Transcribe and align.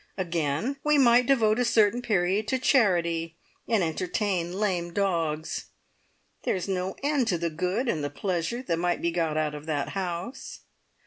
Again, 0.17 0.77
we 0.83 0.97
might 0.97 1.27
devote 1.27 1.59
a 1.59 1.63
certain 1.63 2.01
period 2.01 2.47
to 2.47 2.57
charity, 2.57 3.35
and 3.67 3.83
entertain 3.83 4.51
lame 4.51 4.91
dogs. 4.93 5.65
There's 6.41 6.67
no 6.67 6.95
end 7.03 7.27
to 7.27 7.37
the 7.37 7.51
good 7.51 7.87
and 7.87 8.03
the 8.03 8.09
pleasure 8.09 8.63
that 8.63 8.79
might 8.79 8.99
be 9.03 9.11
got 9.11 9.37
out 9.37 9.53
of 9.53 9.67
that 9.67 9.89
house. 9.89 10.61